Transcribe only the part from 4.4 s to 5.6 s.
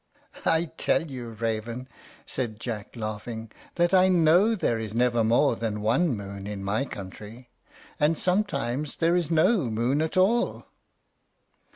there is never more